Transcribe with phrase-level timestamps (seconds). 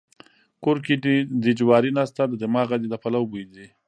[0.63, 0.93] کور کې
[1.45, 3.67] دې جواري نسته د دماغه دې د پلو بوی ځي.